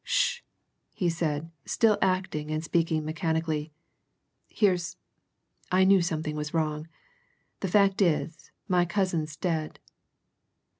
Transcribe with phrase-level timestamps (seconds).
[0.03, 0.41] "Sh!"
[0.95, 3.71] he said, still acting and speaking mechanically.
[4.49, 4.97] "Here's
[5.71, 6.87] I knew something was wrong.
[7.59, 9.77] The fact is, my cousin's dead!"